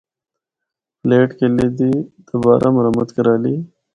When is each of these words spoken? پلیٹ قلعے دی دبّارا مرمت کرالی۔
پلیٹ 1.01 1.29
قلعے 1.39 1.67
دی 1.77 1.91
دبّارا 2.27 2.69
مرمت 2.75 3.09
کرالی۔ 3.15 3.55